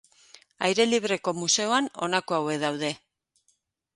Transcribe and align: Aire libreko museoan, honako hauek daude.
Aire 0.67 0.85
libreko 0.87 1.33
museoan, 1.41 1.89
honako 2.07 2.37
hauek 2.39 2.59
daude. 2.65 2.93